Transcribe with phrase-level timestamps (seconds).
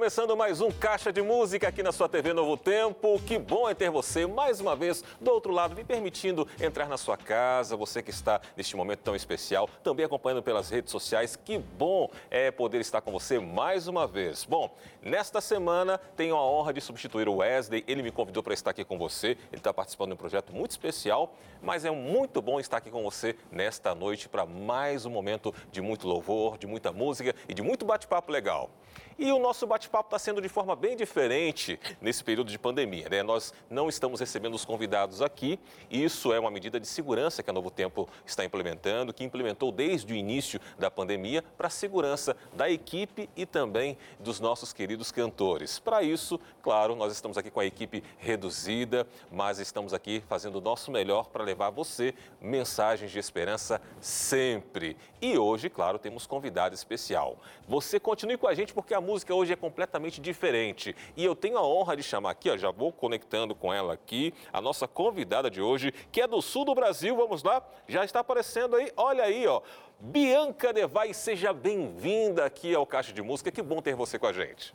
[0.00, 3.20] começando mais um Caixa de Música aqui na sua TV Novo Tempo.
[3.26, 6.96] Que bom é ter você mais uma vez do outro lado, me permitindo entrar na
[6.96, 11.36] sua casa, você que está neste momento tão especial, também acompanhando pelas redes sociais.
[11.36, 14.46] Que bom é poder estar com você mais uma vez.
[14.46, 17.84] Bom, nesta semana tenho a honra de substituir o Wesley.
[17.86, 19.36] Ele me convidou para estar aqui com você.
[19.52, 23.02] Ele está participando de um projeto muito especial, mas é muito bom estar aqui com
[23.02, 27.60] você nesta noite para mais um momento de muito louvor, de muita música e de
[27.60, 28.70] muito bate-papo legal.
[29.18, 33.08] E o nosso bate-papo está sendo de forma bem diferente nesse período de pandemia.
[33.08, 33.22] Né?
[33.24, 35.58] Nós não estamos recebendo os convidados aqui.
[35.90, 40.12] Isso é uma medida de segurança que a Novo Tempo está implementando, que implementou desde
[40.12, 45.80] o início da pandemia para a segurança da equipe e também dos nossos queridos cantores.
[45.80, 50.60] Para isso, claro, nós estamos aqui com a equipe reduzida, mas estamos aqui fazendo o
[50.60, 54.96] nosso melhor para levar você mensagens de esperança sempre.
[55.20, 57.36] E hoje, claro, temos convidado especial.
[57.68, 60.94] Você continue com a gente porque a música hoje é completamente diferente.
[61.16, 64.34] E eu tenho a honra de chamar aqui, ó, já vou conectando com ela aqui,
[64.52, 67.16] a nossa convidada de hoje, que é do sul do Brasil.
[67.16, 67.66] Vamos lá?
[67.88, 69.62] Já está aparecendo aí, olha aí, ó.
[69.98, 73.50] Bianca Devai, seja bem-vinda aqui ao Caixa de Música.
[73.50, 74.74] Que bom ter você com a gente.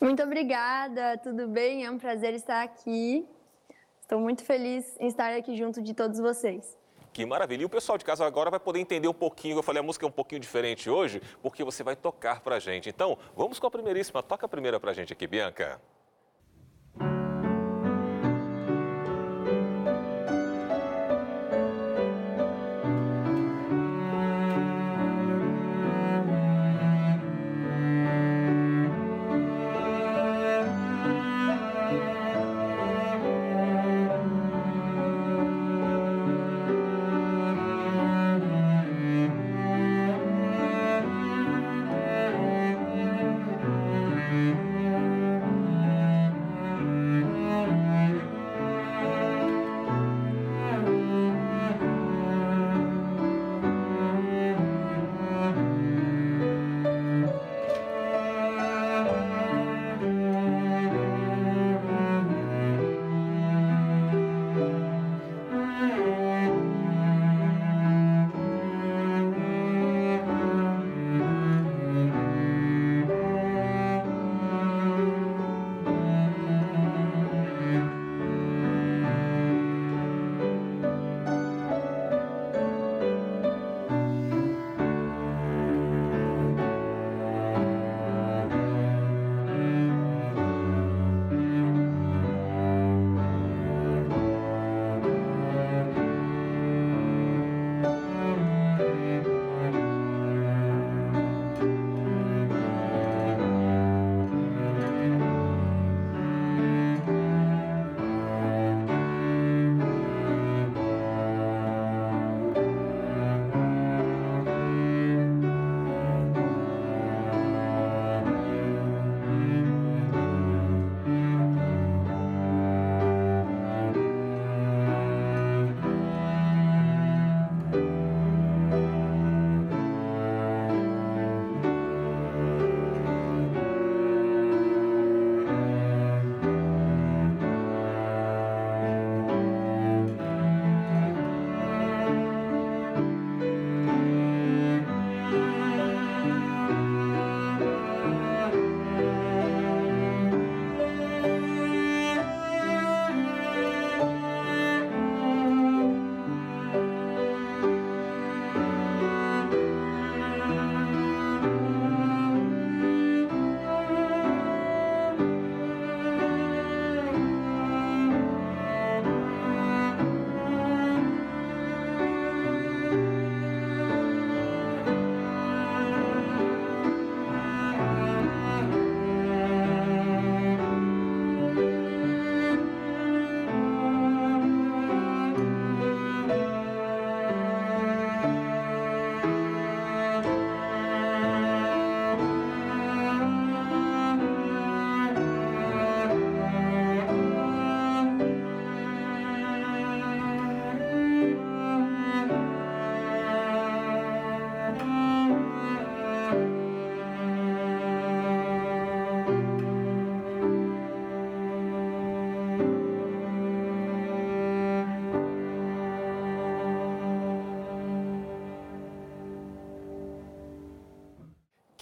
[0.00, 1.84] Muito obrigada, tudo bem?
[1.84, 3.26] É um prazer estar aqui.
[4.00, 6.78] Estou muito feliz em estar aqui junto de todos vocês.
[7.12, 7.62] Que maravilha.
[7.62, 9.58] E o pessoal de casa agora vai poder entender um pouquinho.
[9.58, 12.88] Eu falei, a música é um pouquinho diferente hoje, porque você vai tocar pra gente.
[12.88, 14.22] Então, vamos com a primeiríssima.
[14.22, 15.80] Toca a primeira pra gente aqui, Bianca.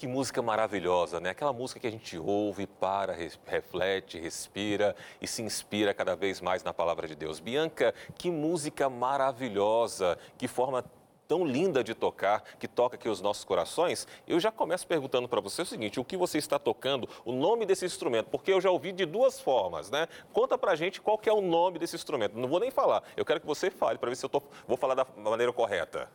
[0.09, 1.29] Música maravilhosa, né?
[1.29, 3.15] Aquela música que a gente ouve, para,
[3.45, 7.39] reflete, respira e se inspira cada vez mais na palavra de Deus.
[7.39, 10.83] Bianca, que música maravilhosa, que forma
[11.29, 14.07] tão linda de tocar, que toca aqui os nossos corações.
[14.27, 17.65] Eu já começo perguntando para você o seguinte: o que você está tocando, o nome
[17.67, 18.29] desse instrumento?
[18.31, 20.07] Porque eu já ouvi de duas formas, né?
[20.33, 22.35] Conta pra gente qual que é o nome desse instrumento.
[22.35, 24.75] Não vou nem falar, eu quero que você fale para ver se eu tô, vou
[24.75, 26.09] falar da maneira correta.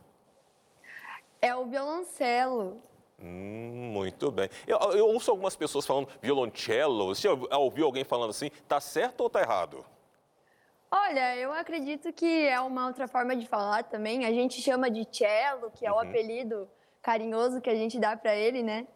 [1.41, 2.83] É o violoncelo.
[3.19, 4.49] Hum, muito bem.
[4.67, 7.15] Eu, eu, ouço algumas pessoas falando violoncello.
[7.15, 8.51] Você ouviu alguém falando assim?
[8.69, 9.85] Tá certo ou tá errado?
[10.91, 14.25] Olha, eu acredito que é uma outra forma de falar também.
[14.25, 15.97] A gente chama de cello, que é uhum.
[15.97, 16.69] o apelido
[17.03, 18.87] carinhoso que a gente dá para ele, né?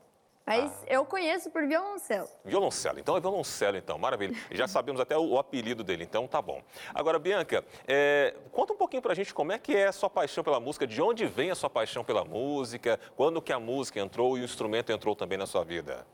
[0.49, 0.87] Mas ah.
[0.89, 2.27] eu conheço por violoncelo.
[2.43, 4.35] Violoncelo, então é violoncelo, então, maravilha.
[4.51, 6.63] Já sabemos até o, o apelido dele, então tá bom.
[6.95, 10.43] Agora, Bianca, é, conta um pouquinho pra gente como é que é a sua paixão
[10.43, 14.39] pela música, de onde vem a sua paixão pela música, quando que a música entrou
[14.39, 16.07] e o instrumento entrou também na sua vida?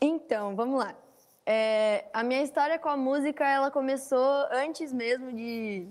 [0.00, 0.94] Então, vamos lá.
[1.44, 5.86] É, a minha história com a música, ela começou antes mesmo de,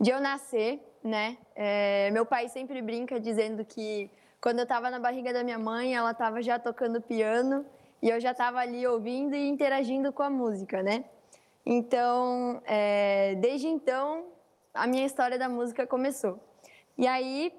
[0.00, 1.36] de eu nascer, né?
[1.56, 4.08] É, meu pai sempre brinca dizendo que
[4.40, 7.64] quando eu estava na barriga da minha mãe, ela estava já tocando piano
[8.00, 11.04] e eu já estava ali ouvindo e interagindo com a música, né?
[11.66, 14.26] Então, é, desde então,
[14.72, 16.40] a minha história da música começou.
[16.96, 17.52] E aí,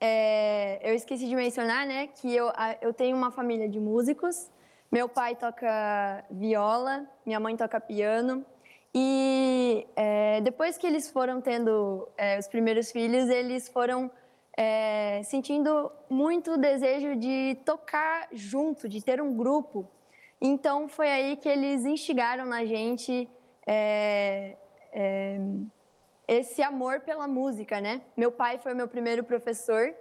[0.00, 4.50] é, eu esqueci de mencionar, né, que eu, eu tenho uma família de músicos.
[4.90, 8.44] Meu pai toca viola, minha mãe toca piano.
[8.94, 14.10] E é, depois que eles foram tendo é, os primeiros filhos, eles foram
[14.56, 19.88] é, sentindo muito desejo de tocar junto, de ter um grupo.
[20.40, 23.28] Então foi aí que eles instigaram na gente
[23.66, 24.56] é,
[24.92, 25.38] é,
[26.26, 28.02] esse amor pela música, né?
[28.16, 29.94] Meu pai foi meu primeiro professor.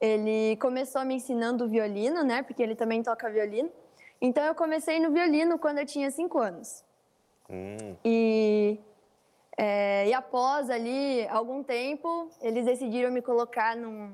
[0.00, 2.42] Ele começou me ensinando violino, né?
[2.42, 3.70] Porque ele também toca violino.
[4.20, 6.84] Então eu comecei no violino quando eu tinha cinco anos.
[7.48, 7.96] Hum.
[8.04, 8.78] E
[9.56, 14.12] é, e após ali algum tempo, eles decidiram me colocar num,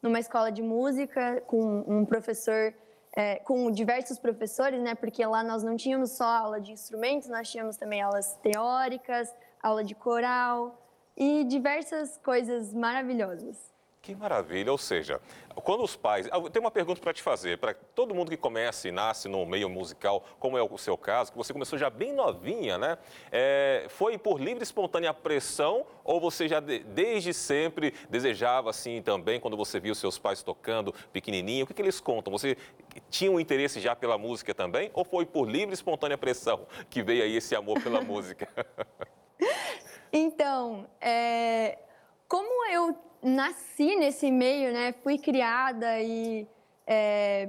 [0.00, 2.72] numa escola de música com um professor,
[3.16, 4.94] é, com diversos professores, né?
[4.94, 9.82] Porque lá nós não tínhamos só aula de instrumentos, nós tínhamos também aulas teóricas, aula
[9.82, 10.80] de coral
[11.16, 13.75] e diversas coisas maravilhosas.
[14.06, 15.20] Que maravilha, ou seja,
[15.64, 16.28] quando os pais.
[16.32, 19.44] Eu tenho uma pergunta para te fazer, para todo mundo que começa e nasce no
[19.44, 22.98] meio musical, como é o seu caso, que você começou já bem novinha, né?
[23.32, 29.02] É, foi por livre e espontânea pressão ou você já de, desde sempre desejava assim
[29.02, 31.64] também, quando você viu seus pais tocando pequenininho?
[31.64, 32.32] O que, que eles contam?
[32.32, 32.56] Você
[33.10, 37.02] tinha um interesse já pela música também ou foi por livre e espontânea pressão que
[37.02, 38.46] veio aí esse amor pela música?
[40.12, 41.78] Então, é,
[42.28, 44.92] como eu nasci nesse meio, né?
[45.02, 46.46] Fui criada e
[46.86, 47.48] é,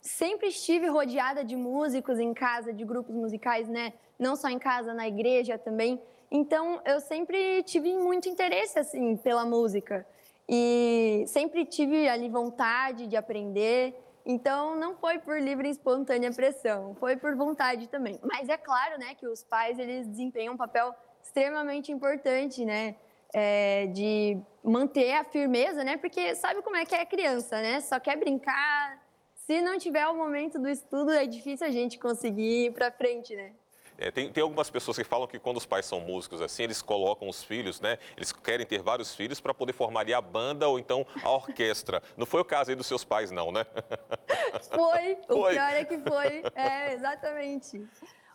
[0.00, 3.92] sempre estive rodeada de músicos em casa, de grupos musicais, né?
[4.18, 6.00] Não só em casa, na igreja também.
[6.30, 10.06] Então, eu sempre tive muito interesse, assim, pela música.
[10.48, 13.94] E sempre tive ali vontade de aprender.
[14.24, 18.18] Então, não foi por livre e espontânea pressão, foi por vontade também.
[18.22, 22.96] Mas é claro, né, que os pais, eles desempenham um papel extremamente importante, né?
[23.34, 25.96] É, de manter a firmeza, né?
[25.96, 27.80] Porque sabe como é que é criança, né?
[27.80, 29.02] Só quer brincar.
[29.34, 33.34] Se não tiver o momento do estudo, é difícil a gente conseguir ir para frente,
[33.36, 33.52] né?
[33.98, 36.82] É, tem, tem, algumas pessoas que falam que quando os pais são músicos assim, eles
[36.82, 37.98] colocam os filhos, né?
[38.14, 42.02] Eles querem ter vários filhos para poder formar ali a banda ou então a orquestra.
[42.16, 43.64] Não foi o caso aí dos seus pais, não, né?
[44.74, 45.18] Foi.
[45.28, 45.52] O foi.
[45.52, 46.42] pior é que foi.
[46.54, 47.82] É, exatamente.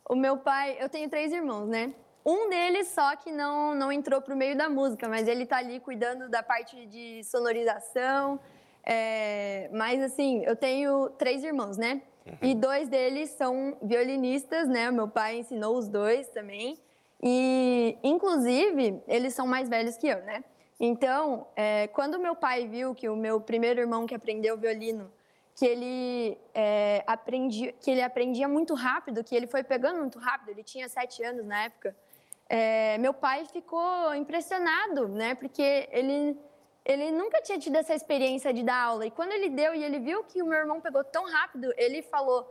[0.07, 1.93] O meu pai, eu tenho três irmãos, né?
[2.25, 5.57] Um deles só que não, não entrou para o meio da música, mas ele está
[5.57, 8.39] ali cuidando da parte de sonorização.
[8.83, 12.01] É, mas assim, eu tenho três irmãos, né?
[12.25, 12.37] Uhum.
[12.41, 14.91] E dois deles são violinistas, né?
[14.91, 16.77] Meu pai ensinou os dois também.
[17.23, 20.43] E, inclusive, eles são mais velhos que eu, né?
[20.79, 25.11] Então, é, quando meu pai viu que o meu primeiro irmão que aprendeu violino
[25.55, 30.49] que ele, é, aprendia, que ele aprendia muito rápido, que ele foi pegando muito rápido,
[30.49, 31.95] ele tinha sete anos na época,
[32.53, 35.33] é, meu pai ficou impressionado, né?
[35.35, 36.37] Porque ele,
[36.83, 39.05] ele nunca tinha tido essa experiência de dar aula.
[39.05, 42.01] E quando ele deu e ele viu que o meu irmão pegou tão rápido, ele
[42.01, 42.45] falou: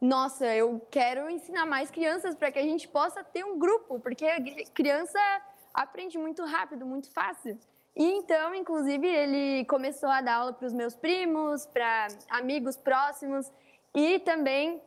[0.00, 4.26] Nossa, eu quero ensinar mais crianças para que a gente possa ter um grupo, porque
[4.74, 5.20] criança
[5.72, 7.56] aprende muito rápido, muito fácil.
[7.94, 13.48] E então, inclusive, ele começou a dar aula para os meus primos, para amigos próximos
[13.94, 14.82] e também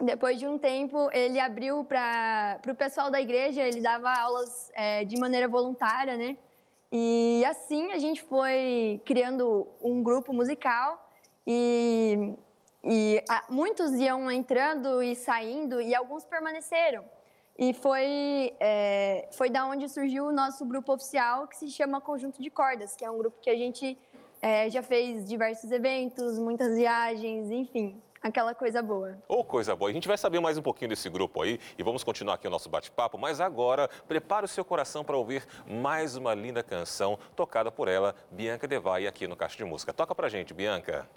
[0.00, 5.04] depois de um tempo, ele abriu para o pessoal da igreja, ele dava aulas é,
[5.04, 6.36] de maneira voluntária, né?
[6.92, 11.08] E assim a gente foi criando um grupo musical
[11.46, 12.34] e,
[12.82, 17.04] e a, muitos iam entrando e saindo e alguns permaneceram.
[17.58, 22.40] E foi, é, foi da onde surgiu o nosso grupo oficial, que se chama Conjunto
[22.42, 23.98] de Cordas, que é um grupo que a gente
[24.40, 29.18] é, já fez diversos eventos, muitas viagens, enfim, aquela coisa boa.
[29.28, 29.90] Ou oh, coisa boa.
[29.90, 32.50] A gente vai saber mais um pouquinho desse grupo aí e vamos continuar aqui o
[32.50, 37.70] nosso bate-papo, mas agora prepare o seu coração para ouvir mais uma linda canção tocada
[37.70, 39.92] por ela, Bianca Devai, aqui no Caixa de Música.
[39.92, 41.08] Toca pra gente, Bianca.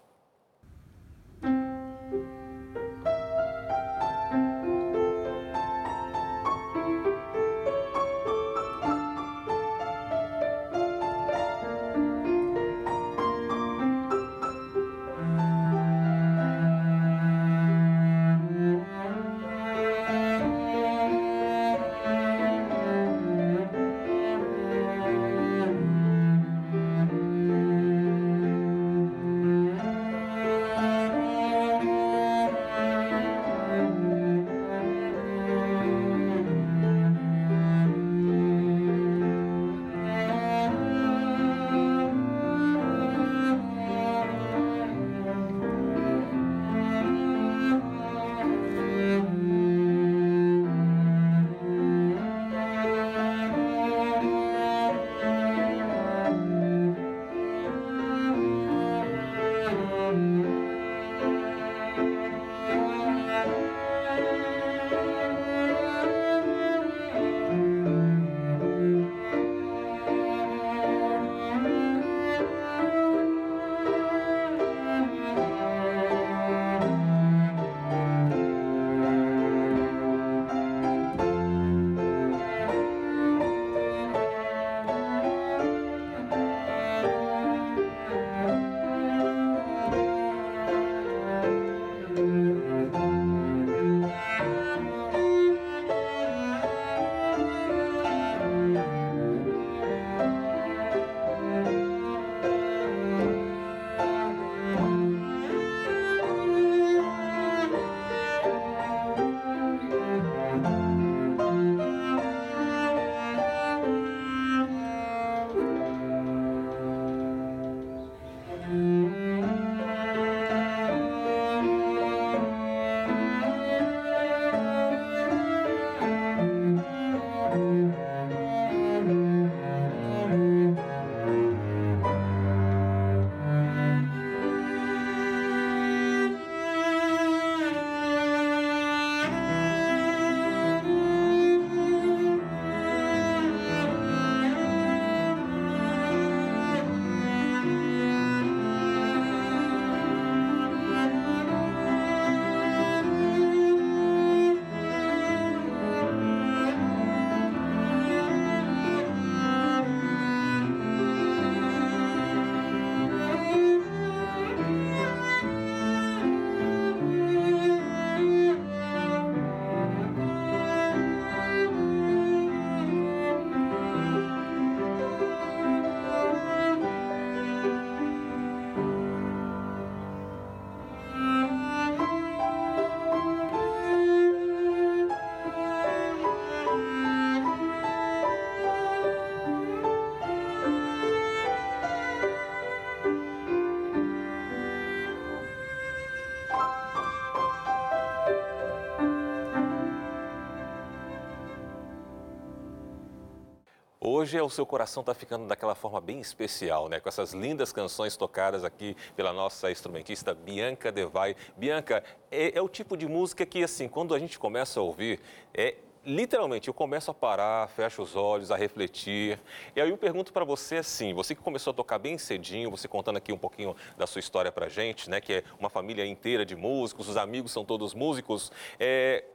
[204.34, 207.00] Hoje o seu coração está ficando daquela forma bem especial, né?
[207.00, 211.36] Com essas lindas canções tocadas aqui pela nossa instrumentista Bianca Devai.
[211.56, 215.20] Bianca, é, é o tipo de música que, assim, quando a gente começa a ouvir,
[215.54, 219.40] é literalmente, eu começo a parar, fecho os olhos, a refletir.
[219.76, 222.88] E aí eu pergunto para você assim, você que começou a tocar bem cedinho, você
[222.88, 226.44] contando aqui um pouquinho da sua história para gente, né, que é uma família inteira
[226.44, 228.52] de músicos, os amigos são todos músicos.
[228.80, 229.26] É,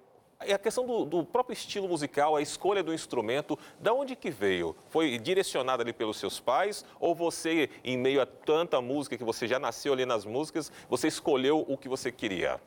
[0.41, 4.77] a questão do, do, próprio estilo musical, a escolha do instrumento, da onde que veio?
[4.89, 9.49] Foi direcionada ali pelos seus pais ou você, em meio a tanta música que você
[9.49, 12.61] já nasceu ali nas músicas, você escolheu o que você queria?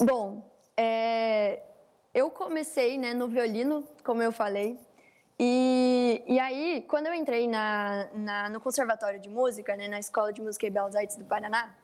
[0.00, 0.42] Bom,
[0.76, 1.62] é,
[2.12, 4.78] eu comecei né, no violino, como eu falei,
[5.42, 10.34] e, e aí, quando eu entrei na, na, no Conservatório de Música, né, na Escola
[10.34, 11.74] de Música e Belas Artes do Paraná,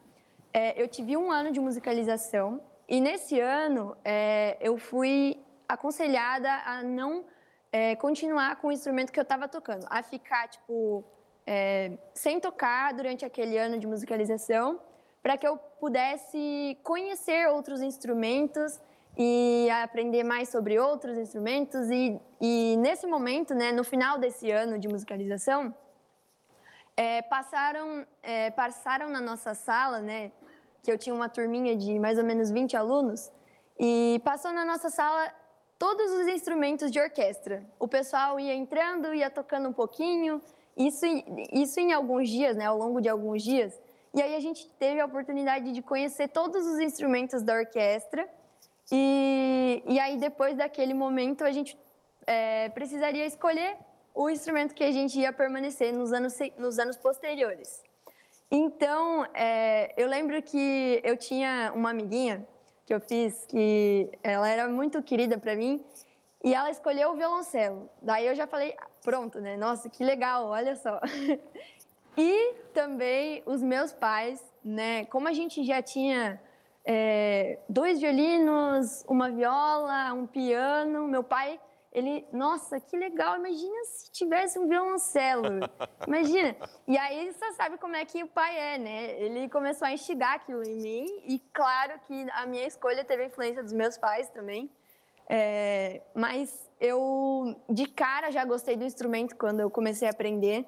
[0.53, 6.83] é, eu tive um ano de musicalização e nesse ano, é, eu fui aconselhada a
[6.83, 7.25] não
[7.73, 11.05] é, continuar com o instrumento que eu estava tocando, a ficar, tipo,
[11.47, 14.81] é, sem tocar durante aquele ano de musicalização,
[15.23, 18.81] para que eu pudesse conhecer outros instrumentos
[19.19, 21.91] e aprender mais sobre outros instrumentos.
[21.91, 25.75] E, e nesse momento, né, no final desse ano de musicalização,
[26.97, 30.31] é, passaram, é, passaram na nossa sala, né,
[30.87, 33.33] que eu tinha uma turminha de mais ou menos 20 alunos,
[33.77, 35.35] e passou na nossa sala
[35.77, 37.67] todos os instrumentos de orquestra.
[37.77, 40.41] O pessoal ia entrando, ia tocando um pouquinho,
[40.77, 41.05] isso,
[41.53, 43.77] isso em alguns dias, né, ao longo de alguns dias.
[44.15, 48.27] E aí a gente teve a oportunidade de conhecer todos os instrumentos da orquestra.
[48.93, 51.77] E, e aí depois daquele momento a gente
[52.29, 53.77] é, precisaria escolher
[54.15, 57.83] o instrumento que a gente ia permanecer nos anos, nos anos posteriores.
[58.51, 62.47] Então, é, eu lembro que eu tinha uma amiguinha
[62.85, 65.85] que eu fiz, que ela era muito querida para mim,
[66.45, 67.91] e ela escolheu o violoncelo.
[68.01, 69.57] Daí eu já falei, pronto, né?
[69.57, 71.01] Nossa, que legal, olha só.
[72.17, 75.05] e também os meus pais, né?
[75.07, 76.41] Como a gente já tinha
[76.85, 81.59] é, dois violinos, uma viola, um piano, meu pai
[81.97, 85.45] ele, nossa, que legal, imagina se tivesse um violoncelo.
[86.07, 86.55] Imagina.
[86.87, 89.19] E aí você sabe como é que o pai é, né?
[89.19, 93.63] Ele começou a instigar aquilo em mim e claro que a minha escolha teve influência
[93.63, 94.71] dos meus pais também.
[95.27, 100.67] É, mas eu de cara já gostei do instrumento quando eu comecei a aprender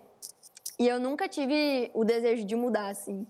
[0.79, 3.27] e eu nunca tive o desejo de mudar assim.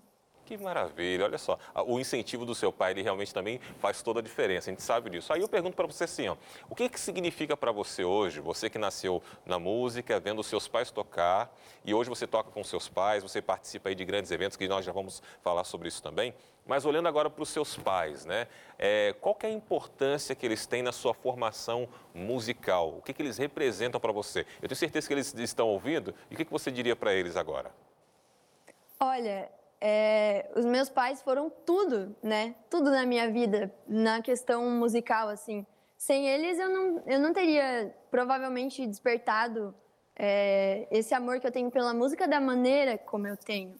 [0.49, 4.23] Que maravilha, olha só, o incentivo do seu pai, ele realmente também faz toda a
[4.23, 5.31] diferença, a gente sabe disso.
[5.31, 6.35] Aí eu pergunto para você assim, ó,
[6.67, 10.89] o que, que significa para você hoje, você que nasceu na música, vendo seus pais
[10.89, 14.67] tocar, e hoje você toca com seus pais, você participa aí de grandes eventos, que
[14.67, 16.33] nós já vamos falar sobre isso também,
[16.65, 18.47] mas olhando agora para os seus pais, né,
[18.79, 22.95] é, qual que é a importância que eles têm na sua formação musical?
[22.97, 24.47] O que, que eles representam para você?
[24.59, 27.37] Eu tenho certeza que eles estão ouvindo, e o que, que você diria para eles
[27.37, 27.71] agora?
[28.99, 29.47] Olha,
[29.81, 32.55] é, os meus pais foram tudo, né?
[32.69, 35.65] Tudo na minha vida, na questão musical, assim.
[35.97, 39.73] Sem eles, eu não, eu não teria provavelmente despertado
[40.15, 43.75] é, esse amor que eu tenho pela música da maneira como eu tenho.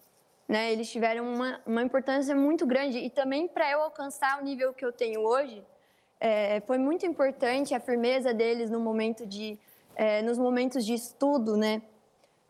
[0.48, 0.72] Né?
[0.72, 4.84] Eles tiveram uma, uma importância muito grande e também para eu alcançar o nível que
[4.84, 5.64] eu tenho hoje,
[6.20, 9.58] é, foi muito importante a firmeza deles no momento de,
[9.96, 11.82] é, nos momentos de estudo, né?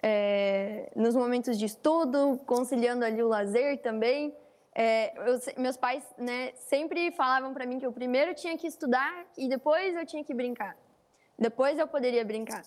[0.01, 4.35] É, nos momentos de estudo, conciliando ali o lazer também.
[4.73, 9.25] É, eu, meus pais né, sempre falavam para mim que eu primeiro tinha que estudar
[9.37, 10.77] e depois eu tinha que brincar.
[11.37, 12.63] Depois eu poderia brincar.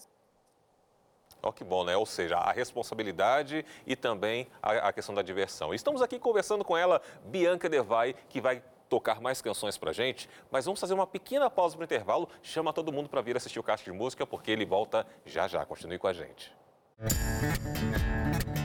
[1.43, 1.97] Ó, oh, que bom, né?
[1.97, 5.75] Ou seja, a responsabilidade e também a, a questão da diversão.
[5.75, 10.67] Estamos aqui conversando com ela, Bianca Devai, que vai tocar mais canções pra gente, mas
[10.67, 12.29] vamos fazer uma pequena pausa para o intervalo.
[12.43, 15.65] Chama todo mundo para vir assistir o Caixa de Música, porque ele volta já já.
[15.65, 16.53] Continue com a gente.
[17.03, 18.62] Música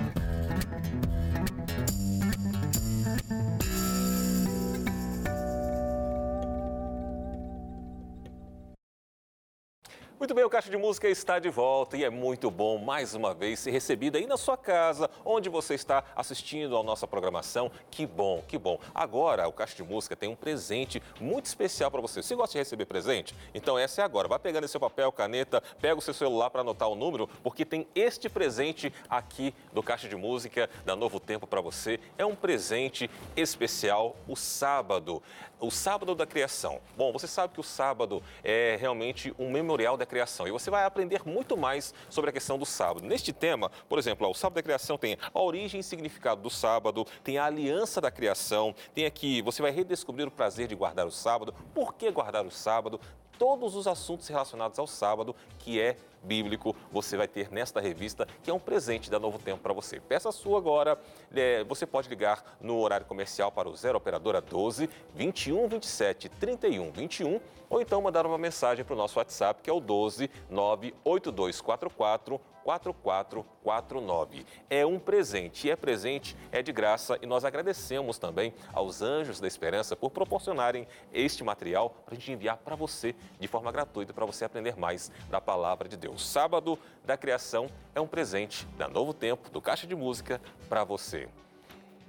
[10.19, 13.35] Muito bem, o Caixa de Música está de volta e é muito bom mais uma
[13.35, 17.71] vez ser recebido aí na sua casa, onde você está assistindo à nossa programação.
[17.91, 18.79] Que bom, que bom.
[18.95, 22.23] Agora, o Caixa de Música tem um presente muito especial para você.
[22.23, 23.35] Você gosta de receber presente?
[23.53, 24.27] Então essa é agora.
[24.27, 27.87] Vai pegando seu papel, caneta, pega o seu celular para anotar o número, porque tem
[27.93, 31.99] este presente aqui do Caixa de Música da Novo Tempo para você.
[32.17, 35.21] É um presente especial, o sábado.
[35.59, 36.79] O sábado da criação.
[36.95, 40.47] Bom, você sabe que o sábado é realmente um memorial da criação.
[40.47, 43.05] E você vai aprender muito mais sobre a questão do sábado.
[43.05, 46.49] Neste tema, por exemplo, ó, o sábado da criação tem a origem e significado do
[46.49, 51.05] sábado, tem a aliança da criação, tem aqui, você vai redescobrir o prazer de guardar
[51.05, 52.99] o sábado, por que guardar o sábado,
[53.37, 58.49] todos os assuntos relacionados ao sábado, que é bíblico, você vai ter nesta revista, que
[58.49, 59.99] é um presente da Novo Tempo para você.
[59.99, 60.99] Peça sua agora,
[61.33, 66.91] é, você pode ligar no horário comercial para o 0 Operadora 12 21 27 31
[66.91, 72.39] 21 ou então mandar uma mensagem para o nosso WhatsApp, que é o 12 98244
[72.67, 74.45] 4449.
[74.69, 79.39] É um presente, e é presente, é de graça, e nós agradecemos também aos Anjos
[79.39, 84.13] da Esperança por proporcionarem este material para a gente enviar para você de forma gratuita,
[84.13, 86.27] para você aprender mais da palavra de Deus.
[86.27, 91.29] Sábado da Criação é um presente da Novo Tempo, do Caixa de Música, para você.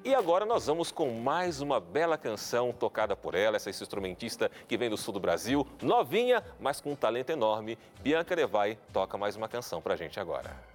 [0.08, 4.74] E agora nós vamos com mais uma bela canção tocada por ela, essa instrumentista que
[4.74, 7.76] vem do sul do Brasil, novinha, mas com um talento enorme.
[8.00, 10.67] Bianca Devai toca mais uma canção para a gente agora.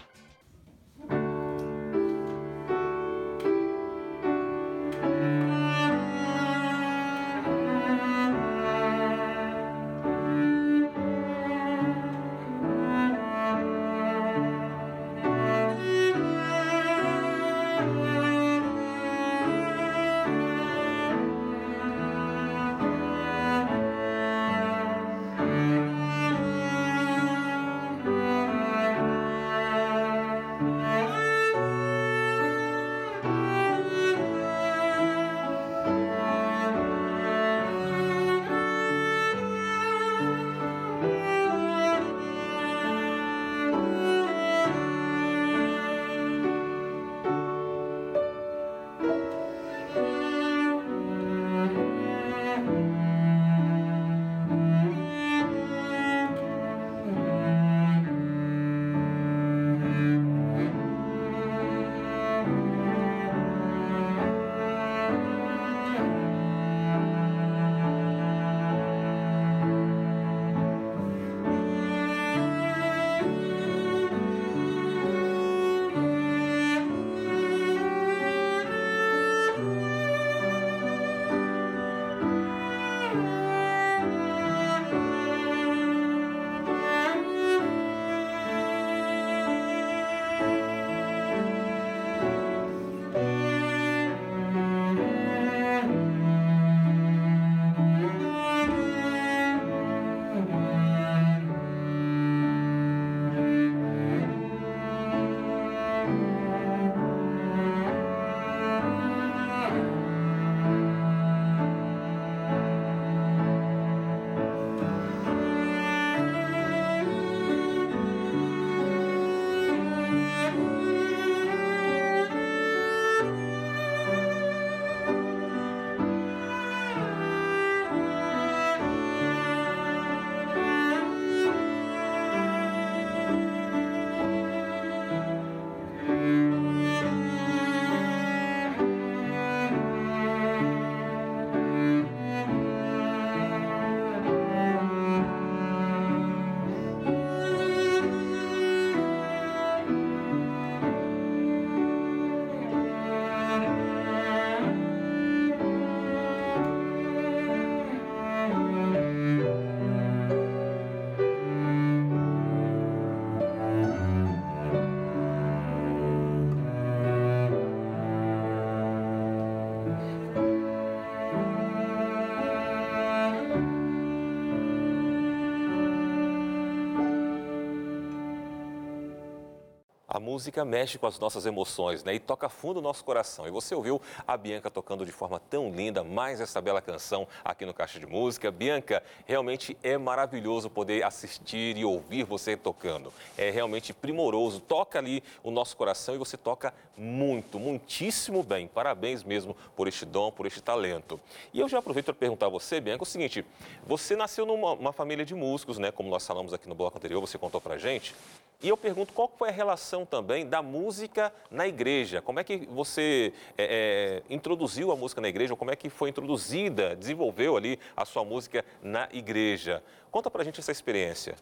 [180.24, 182.16] Música mexe com as nossas emoções, né?
[182.16, 183.46] E toca fundo o nosso coração.
[183.46, 187.66] E você ouviu a Bianca tocando de forma tão linda mais essa bela canção aqui
[187.66, 188.50] no Caixa de Música.
[188.50, 193.12] Bianca, realmente é maravilhoso poder assistir e ouvir você tocando.
[193.38, 194.62] É realmente primoroso.
[194.62, 198.68] Toca ali o nosso coração e você toca muito, muitíssimo bem.
[198.68, 201.20] Parabéns mesmo por este dom, por este talento.
[201.54, 203.46] E eu já aproveito para perguntar a você, Bianca, o seguinte:
[203.86, 205.92] você nasceu numa família de músicos, né?
[205.92, 208.16] Como nós falamos aqui no bloco anterior, você contou para gente.
[208.64, 212.22] E eu pergunto qual foi a relação também da música na igreja?
[212.22, 215.56] Como é que você é, é, introduziu a música na igreja?
[215.56, 219.82] Como é que foi introduzida, desenvolveu ali a sua música na igreja?
[220.12, 221.34] Conta pra gente essa experiência.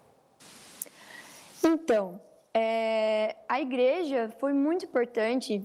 [1.62, 2.22] Então,
[2.54, 5.62] é, a igreja foi muito importante,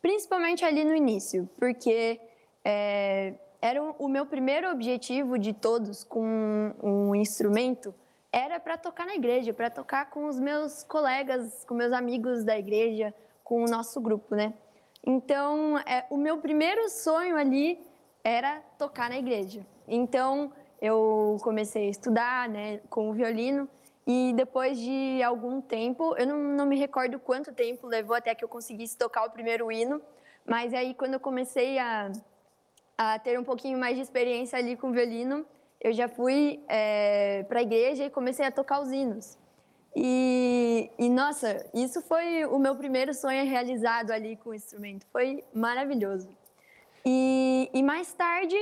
[0.00, 2.20] principalmente ali no início, porque
[2.64, 7.92] é, era o meu primeiro objetivo de todos com um instrumento
[8.34, 12.58] era para tocar na igreja, para tocar com os meus colegas, com meus amigos da
[12.58, 14.52] igreja, com o nosso grupo, né?
[15.06, 17.78] Então, é, o meu primeiro sonho ali
[18.24, 19.64] era tocar na igreja.
[19.86, 23.68] Então, eu comecei a estudar, né, com o violino
[24.04, 28.44] e depois de algum tempo, eu não, não me recordo quanto tempo levou até que
[28.44, 30.02] eu conseguisse tocar o primeiro hino,
[30.44, 32.10] mas aí quando eu comecei a,
[32.98, 35.46] a ter um pouquinho mais de experiência ali com o violino,
[35.84, 39.36] eu já fui é, para a igreja e comecei a tocar os hinos.
[39.94, 45.06] E, e, nossa, isso foi o meu primeiro sonho realizado ali com o instrumento.
[45.12, 46.26] Foi maravilhoso.
[47.04, 48.56] E, e mais tarde,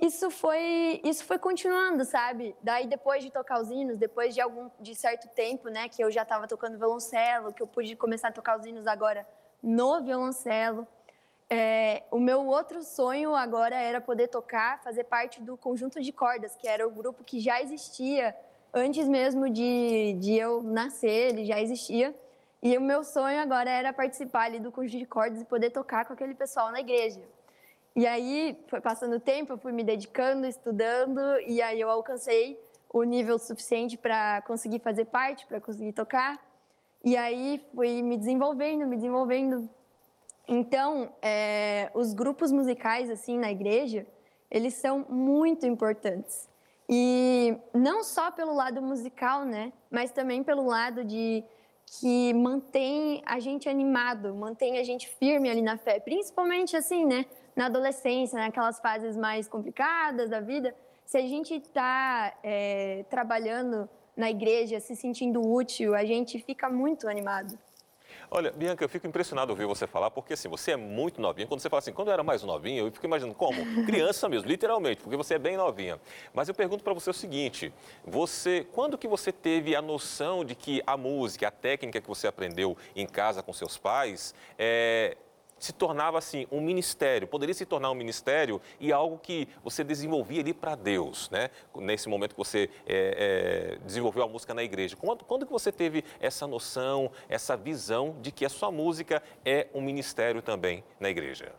[0.00, 2.56] isso foi, isso foi continuando, sabe?
[2.62, 6.10] Daí, depois de tocar os hinos, depois de algum de certo tempo, né, que eu
[6.10, 9.28] já estava tocando violoncelo, que eu pude começar a tocar os hinos agora
[9.62, 10.88] no violoncelo,
[11.50, 16.54] é, o meu outro sonho agora era poder tocar, fazer parte do conjunto de cordas,
[16.56, 18.34] que era o grupo que já existia
[18.72, 22.14] antes mesmo de, de eu nascer, ele já existia.
[22.62, 26.04] E o meu sonho agora era participar ali do conjunto de cordas e poder tocar
[26.04, 27.20] com aquele pessoal na igreja.
[27.94, 32.60] E aí, foi passando o tempo, eu fui me dedicando, estudando, e aí eu alcancei
[32.90, 36.38] o nível suficiente para conseguir fazer parte, para conseguir tocar.
[37.04, 39.68] E aí fui me desenvolvendo, me desenvolvendo,
[40.48, 44.06] então, é, os grupos musicais assim na igreja,
[44.50, 46.48] eles são muito importantes.
[46.88, 51.44] E não só pelo lado musical, né, mas também pelo lado de
[52.00, 57.26] que mantém a gente animado, mantém a gente firme ali na fé, principalmente assim, né,
[57.54, 60.74] na adolescência, naquelas fases mais complicadas da vida.
[61.04, 67.06] Se a gente está é, trabalhando na igreja, se sentindo útil, a gente fica muito
[67.06, 67.58] animado.
[68.30, 71.46] Olha, Bianca, eu fico impressionado ouvir você falar, porque assim, você é muito novinha.
[71.46, 73.58] Quando você fala assim, quando eu era mais novinha, eu fico imaginando como?
[73.86, 75.98] Criança mesmo, literalmente, porque você é bem novinha.
[76.34, 77.72] Mas eu pergunto para você o seguinte:
[78.04, 82.26] você, quando que você teve a noção de que a música, a técnica que você
[82.26, 85.16] aprendeu em casa com seus pais, é,
[85.58, 90.40] se tornava assim um ministério, poderia se tornar um ministério e algo que você desenvolvia
[90.40, 91.50] ali para Deus, né?
[91.76, 94.96] Nesse momento que você é, é, desenvolveu a música na igreja.
[94.96, 99.68] Quando, quando que você teve essa noção, essa visão de que a sua música é
[99.74, 101.52] um ministério também na igreja?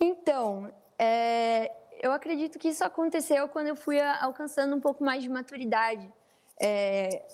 [0.00, 5.28] Então, é, eu acredito que isso aconteceu quando eu fui alcançando um pouco mais de
[5.28, 6.12] maturidade.
[6.60, 7.24] É,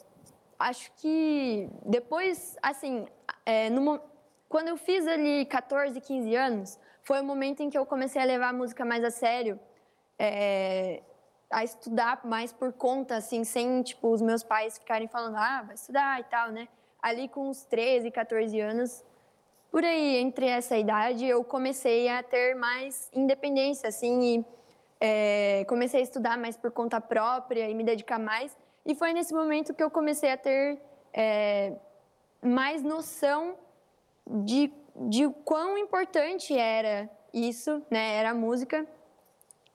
[0.59, 3.07] acho que depois, assim,
[3.45, 4.01] é, no,
[4.53, 8.25] quando eu fiz ali 14, 15 anos, foi o momento em que eu comecei a
[8.27, 9.59] levar a música mais a sério,
[10.19, 11.03] é,
[11.51, 15.75] a estudar mais por conta, assim, sem, tipo, os meus pais ficarem falando, ah, vai
[15.75, 16.69] estudar e tal, né?
[17.01, 19.03] Ali com uns 13, 14 anos,
[19.71, 24.47] por aí, entre essa idade, eu comecei a ter mais independência, assim, e
[25.01, 28.55] é, comecei a estudar mais por conta própria e me dedicar mais.
[28.85, 30.79] E foi nesse momento que eu comecei a ter
[31.11, 31.73] é,
[32.43, 33.57] mais noção
[34.27, 34.73] de,
[35.09, 38.17] de quão importante era isso, né?
[38.17, 38.87] Era a música.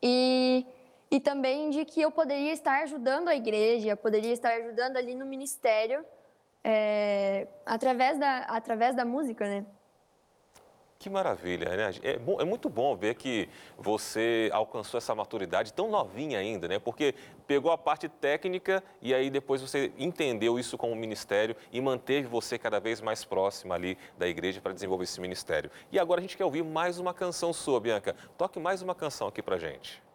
[0.02, 0.66] E,
[1.10, 5.26] e também de que eu poderia estar ajudando a igreja, poderia estar ajudando ali no
[5.26, 6.06] ministério
[6.64, 9.66] é, através, da, através da música, né?
[11.00, 11.92] Que maravilha, né?
[12.02, 16.80] É, bom, é, muito bom ver que você alcançou essa maturidade tão novinha ainda, né?
[16.80, 17.14] Porque
[17.46, 22.58] pegou a parte técnica e aí depois você entendeu isso como ministério e manteve você
[22.58, 25.70] cada vez mais próxima ali da igreja para desenvolver esse ministério.
[25.92, 28.16] E agora a gente quer ouvir mais uma canção sua, Bianca.
[28.36, 30.07] Toque mais uma canção aqui pra gente.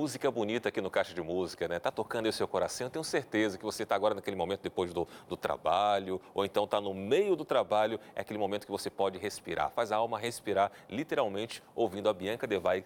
[0.00, 1.78] Música bonita aqui no Caixa de Música, né?
[1.78, 2.86] Tá tocando aí o seu coração.
[2.86, 6.64] Eu tenho certeza que você está agora naquele momento depois do, do trabalho, ou então
[6.64, 9.70] está no meio do trabalho, é aquele momento que você pode respirar.
[9.72, 12.82] Faz a alma respirar, literalmente, ouvindo a Bianca Devai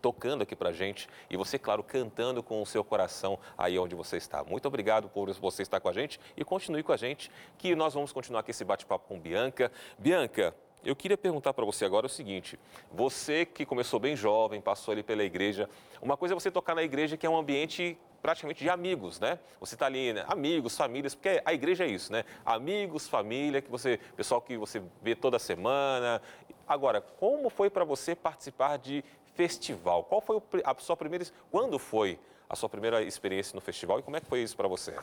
[0.00, 4.16] tocando aqui pra gente e você, claro, cantando com o seu coração aí onde você
[4.16, 4.42] está.
[4.42, 7.94] Muito obrigado por você estar com a gente e continue com a gente, que nós
[7.94, 9.70] vamos continuar aqui esse bate-papo com Bianca.
[9.96, 10.52] Bianca,
[10.84, 12.58] eu queria perguntar para você agora o seguinte:
[12.92, 15.68] você que começou bem jovem, passou ali pela igreja,
[16.00, 19.38] uma coisa é você tocar na igreja que é um ambiente praticamente de amigos, né?
[19.58, 20.24] Você está ali, né?
[20.28, 22.24] amigos, famílias, porque a igreja é isso, né?
[22.46, 26.22] Amigos, família, que você, pessoal que você vê toda semana.
[26.66, 30.04] Agora, como foi para você participar de festival?
[30.04, 32.18] Qual foi a sua primeira, quando foi
[32.48, 34.94] a sua primeira experiência no festival e como é que foi isso para você?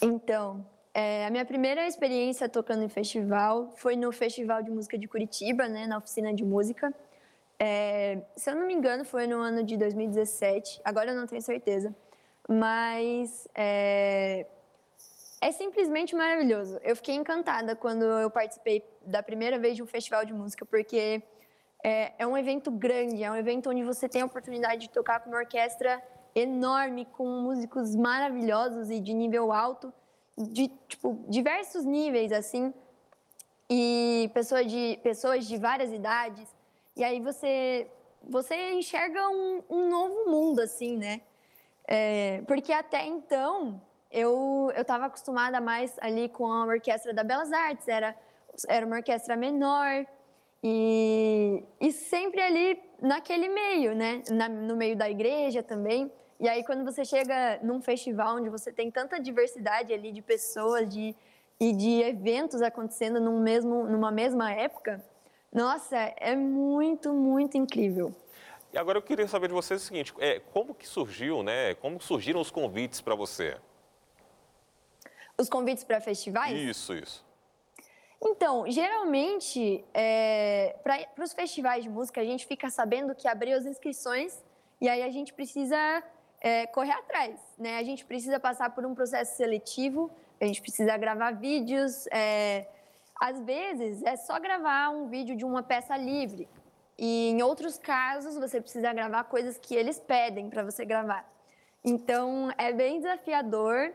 [0.00, 0.64] Então,
[0.98, 5.68] é, a minha primeira experiência tocando em festival foi no Festival de Música de Curitiba,
[5.68, 6.92] né, na oficina de música.
[7.56, 11.40] É, se eu não me engano, foi no ano de 2017, agora eu não tenho
[11.40, 11.94] certeza.
[12.48, 14.44] Mas é,
[15.40, 16.80] é simplesmente maravilhoso.
[16.82, 21.22] Eu fiquei encantada quando eu participei da primeira vez de um festival de música, porque
[21.84, 25.20] é, é um evento grande, é um evento onde você tem a oportunidade de tocar
[25.20, 26.02] com uma orquestra
[26.34, 29.94] enorme, com músicos maravilhosos e de nível alto
[30.38, 32.72] de tipo, diversos níveis, assim,
[33.68, 36.48] e pessoas de, pessoas de várias idades.
[36.96, 37.86] E aí você,
[38.22, 41.20] você enxerga um, um novo mundo, assim, né?
[41.86, 47.88] É, porque até então eu estava acostumada mais ali com a orquestra da Belas Artes,
[47.88, 48.16] era,
[48.68, 50.06] era uma orquestra menor
[50.62, 54.22] e, e sempre ali naquele meio, né?
[54.30, 56.10] Na, no meio da igreja também.
[56.40, 60.88] E aí, quando você chega num festival onde você tem tanta diversidade ali de pessoas
[60.88, 61.14] de,
[61.58, 65.04] e de eventos acontecendo num mesmo, numa mesma época,
[65.52, 68.14] nossa, é muito, muito incrível.
[68.72, 71.74] E agora eu queria saber de você o seguinte, é, como que surgiu, né?
[71.74, 73.56] Como surgiram os convites para você?
[75.36, 76.56] Os convites para festivais?
[76.56, 77.26] Isso, isso.
[78.20, 83.64] Então, geralmente, é, para os festivais de música, a gente fica sabendo que abriu as
[83.64, 84.44] inscrições
[84.80, 86.02] e aí a gente precisa
[86.40, 87.78] é, correr atrás, né?
[87.78, 92.06] A gente precisa passar por um processo seletivo, a gente precisa gravar vídeos.
[92.12, 92.66] É,
[93.20, 96.48] às vezes é só gravar um vídeo de uma peça livre.
[96.96, 101.28] E em outros casos você precisa gravar coisas que eles pedem para você gravar.
[101.84, 103.92] Então é bem desafiador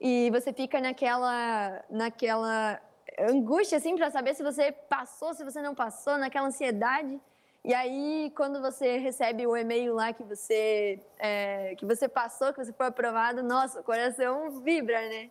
[0.00, 2.80] e você fica naquela naquela
[3.18, 7.20] angústia assim para saber se você passou, se você não passou, naquela ansiedade.
[7.64, 12.62] E aí, quando você recebe o e-mail lá que você, é, que você passou, que
[12.62, 15.30] você foi aprovado, nossa, o coração vibra, né?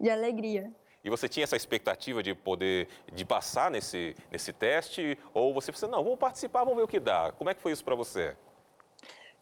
[0.00, 0.72] De alegria.
[1.04, 5.16] E você tinha essa expectativa de poder, de passar nesse, nesse teste?
[5.32, 7.30] Ou você pensou, não, vamos participar, vamos ver o que dá.
[7.38, 8.36] Como é que foi isso para você?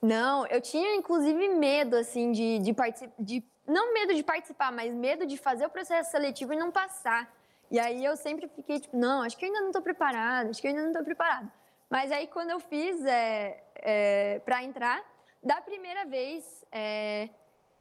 [0.02, 4.92] Não, eu tinha inclusive medo, assim, de, de participar, de, não medo de participar, mas
[4.92, 7.34] medo de fazer o processo seletivo e não passar.
[7.70, 10.60] E aí eu sempre fiquei tipo, não, acho que eu ainda não estou preparada, acho
[10.60, 11.50] que eu ainda não estou preparada.
[11.88, 15.04] Mas aí, quando eu fiz é, é, para entrar,
[15.42, 17.28] da primeira vez, é,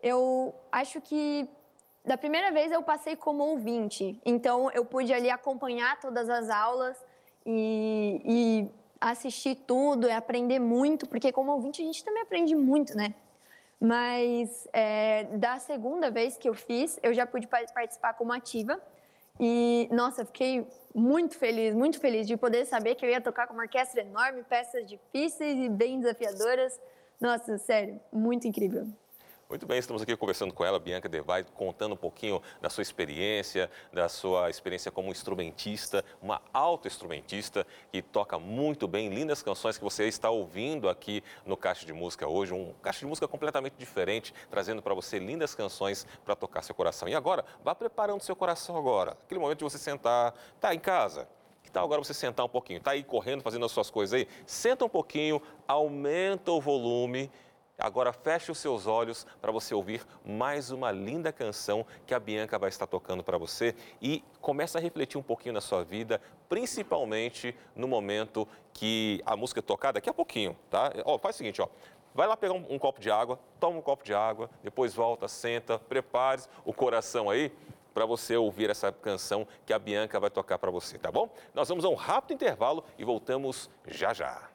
[0.01, 1.49] eu acho que
[2.03, 4.19] da primeira vez eu passei como ouvinte.
[4.23, 6.95] Então, eu pude ali acompanhar todas as aulas
[7.45, 12.95] e, e assistir tudo e aprender muito, porque como ouvinte a gente também aprende muito,
[12.95, 13.13] né?
[13.79, 18.80] Mas é, da segunda vez que eu fiz, eu já pude participar como ativa.
[19.39, 23.53] E, nossa, fiquei muito feliz, muito feliz de poder saber que eu ia tocar com
[23.53, 26.79] uma orquestra enorme, peças difíceis e bem desafiadoras.
[27.19, 28.88] Nossa, sério, muito incrível.
[29.47, 33.69] Muito bem, estamos aqui conversando com ela, Bianca Devay, contando um pouquinho da sua experiência,
[33.93, 40.07] da sua experiência como instrumentista, uma auto-instrumentista que toca muito bem, lindas canções que você
[40.07, 44.81] está ouvindo aqui no Caixa de Música hoje, um caixa de música completamente diferente, trazendo
[44.81, 47.07] para você lindas canções para tocar seu coração.
[47.07, 51.29] E agora, vá preparando seu coração agora, aquele momento de você sentar, tá em casa,
[51.61, 52.81] que tal agora você sentar um pouquinho?
[52.81, 54.27] Tá aí correndo, fazendo as suas coisas aí?
[54.47, 57.29] Senta um pouquinho, aumenta o volume
[57.78, 62.57] Agora feche os seus olhos para você ouvir mais uma linda canção que a Bianca
[62.57, 67.55] vai estar tocando para você e começa a refletir um pouquinho na sua vida, principalmente
[67.76, 70.91] no momento que a música é tocada, daqui a pouquinho, tá?
[71.03, 71.67] Ó, faz o seguinte, ó.
[72.13, 75.28] Vai lá pegar um, um copo de água, toma um copo de água, depois volta,
[75.28, 77.51] senta, prepare o coração aí
[77.93, 81.30] para você ouvir essa canção que a Bianca vai tocar para você, tá bom?
[81.53, 84.49] Nós vamos a um rápido intervalo e voltamos já já.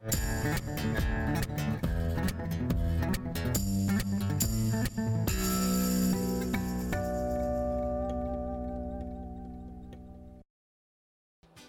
[0.00, 1.11] Música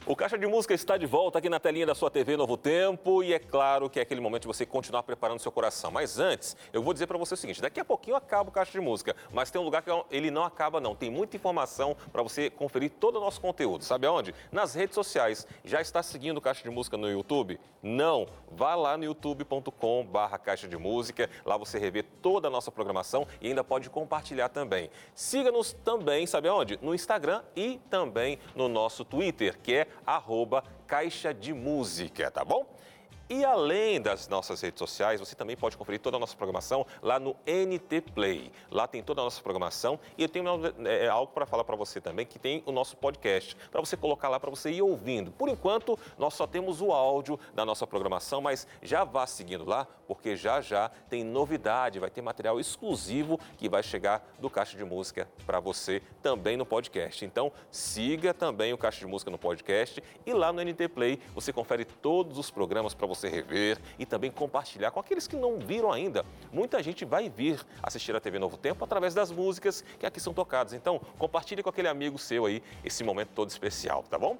[0.05, 3.23] O Caixa de Música está de volta aqui na telinha da sua TV Novo Tempo
[3.23, 5.91] e é claro que é aquele momento de você continuar preparando seu coração.
[5.91, 8.73] Mas antes, eu vou dizer para você o seguinte, daqui a pouquinho acaba o Caixa
[8.73, 12.21] de Música, mas tem um lugar que ele não acaba não, tem muita informação para
[12.21, 13.85] você conferir todo o nosso conteúdo.
[13.85, 14.35] Sabe aonde?
[14.51, 15.47] Nas redes sociais.
[15.63, 17.57] Já está seguindo o Caixa de Música no YouTube?
[17.81, 18.27] Não.
[18.51, 23.25] Vá lá no youtube.com barra Caixa de Música, lá você revê toda a nossa programação
[23.39, 24.89] e ainda pode compartilhar também.
[25.15, 26.77] Siga-nos também, sabe aonde?
[26.81, 32.65] No Instagram e também no nosso Twitter, que é arroba Caixa de Música, tá bom?
[33.33, 37.19] E além das nossas redes sociais, você também pode conferir toda a nossa programação lá
[37.19, 38.51] no NT Play.
[38.69, 40.45] Lá tem toda a nossa programação e eu tenho
[40.85, 44.29] é, algo para falar para você também, que tem o nosso podcast, para você colocar
[44.29, 45.31] lá para você ir ouvindo.
[45.31, 49.87] Por enquanto, nós só temos o áudio da nossa programação, mas já vá seguindo lá,
[50.07, 54.85] porque já já tem novidade, vai ter material exclusivo que vai chegar do Caixa de
[54.85, 57.25] Música para você também no podcast.
[57.25, 61.51] Então, siga também o Caixa de Música no podcast e lá no NT Play você
[61.51, 65.57] confere todos os programas para você você rever e também compartilhar com aqueles que não
[65.57, 66.25] viram ainda.
[66.51, 70.33] Muita gente vai vir assistir a TV Novo Tempo através das músicas que aqui são
[70.33, 70.73] tocadas.
[70.73, 74.37] Então, compartilhe com aquele amigo seu aí esse momento todo especial, tá bom?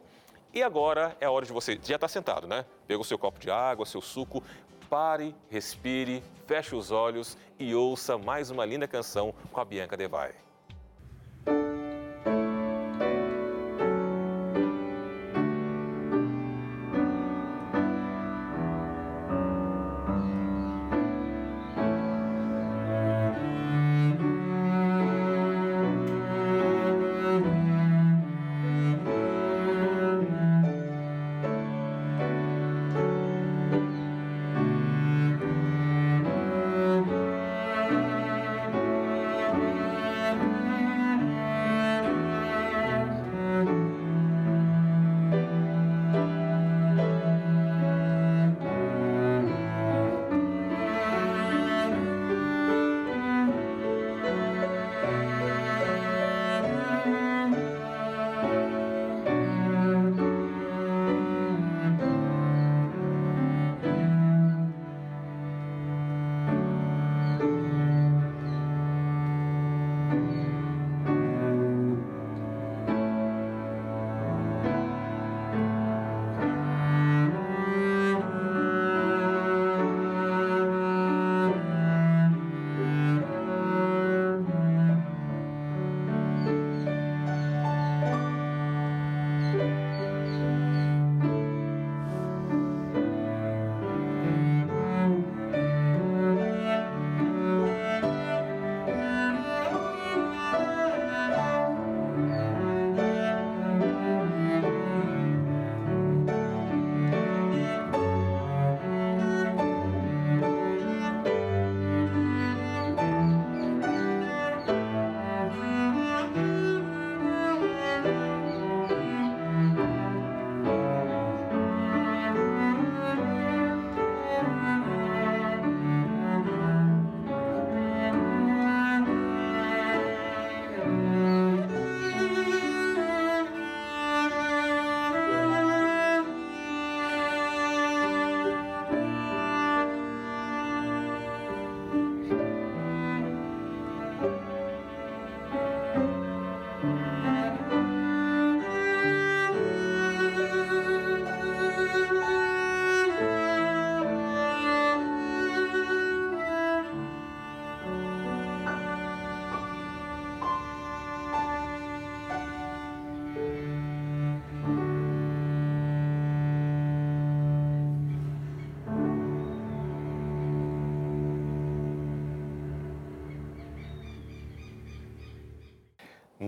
[0.54, 1.80] E agora é a hora de você.
[1.84, 2.66] Já está sentado, né?
[2.86, 4.44] Pega o seu copo de água, seu suco.
[4.90, 10.34] Pare, respire, feche os olhos e ouça mais uma linda canção com a Bianca Devai.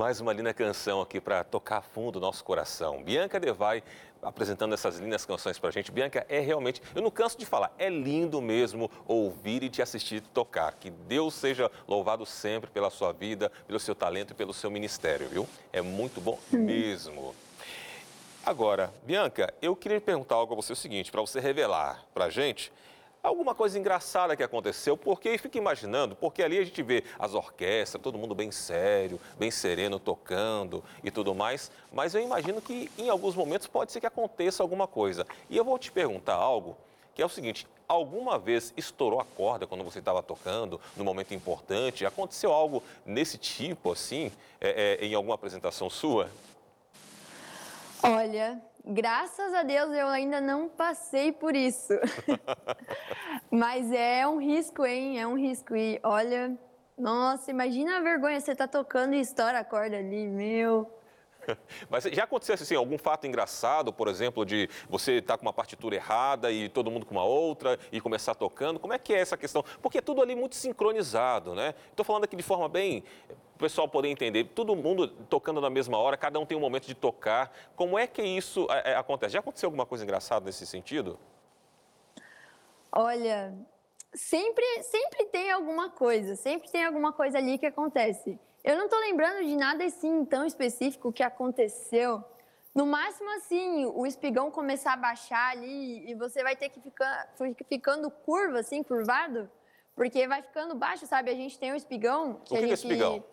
[0.05, 3.01] Mais uma linda canção aqui para tocar fundo o nosso coração.
[3.01, 3.81] Bianca Devai
[4.21, 5.91] apresentando essas lindas canções para a gente.
[5.91, 10.21] Bianca, é realmente, eu não canso de falar, é lindo mesmo ouvir e te assistir
[10.21, 10.75] tocar.
[10.75, 15.27] Que Deus seja louvado sempre pela sua vida, pelo seu talento e pelo seu ministério,
[15.27, 15.49] viu?
[15.73, 17.33] É muito bom mesmo.
[18.45, 22.29] Agora, Bianca, eu queria perguntar algo a você o seguinte, para você revelar para a
[22.29, 22.71] gente
[23.25, 28.01] alguma coisa engraçada que aconteceu, porque fica imaginando, porque ali a gente vê as orquestras,
[28.01, 33.09] todo mundo bem sério, bem sereno tocando e tudo mais, mas eu imagino que em
[33.09, 35.25] alguns momentos pode ser que aconteça alguma coisa.
[35.49, 36.77] E eu vou te perguntar algo
[37.15, 41.33] que é o seguinte: alguma vez estourou a corda quando você estava tocando, no momento
[41.33, 42.05] importante?
[42.05, 46.29] Aconteceu algo nesse tipo, assim, é, é, em alguma apresentação sua?
[48.07, 51.93] Olha, graças a Deus eu ainda não passei por isso.
[53.49, 55.19] Mas é um risco, hein?
[55.19, 55.75] É um risco.
[55.75, 56.55] E olha,
[56.95, 60.87] nossa, imagina a vergonha, você tá tocando e estoura a corda ali, meu.
[61.89, 65.53] Mas já aconteceu assim, algum fato engraçado, por exemplo, de você estar tá com uma
[65.53, 68.79] partitura errada e todo mundo com uma outra e começar tocando?
[68.79, 69.63] Como é que é essa questão?
[69.81, 71.73] Porque é tudo ali muito sincronizado, né?
[71.89, 73.03] Estou falando aqui de forma bem
[73.55, 76.87] o pessoal poder entender, todo mundo tocando na mesma hora, cada um tem um momento
[76.87, 77.55] de tocar.
[77.75, 79.33] Como é que isso é, é acontece?
[79.33, 81.17] Já aconteceu alguma coisa engraçada nesse sentido?
[82.91, 83.53] Olha,
[84.13, 88.37] sempre, sempre tem alguma coisa, sempre tem alguma coisa ali que acontece.
[88.65, 92.23] Eu não estou lembrando de nada assim tão específico que aconteceu.
[92.73, 97.31] No máximo, assim, o espigão começar a baixar ali e você vai ter que ficar
[97.69, 99.49] ficando curva, assim, curvado,
[99.95, 101.29] porque vai ficando baixo, sabe?
[101.29, 102.41] A gente tem o espigão.
[102.43, 102.71] Que o que, gente...
[102.71, 103.23] é espigão?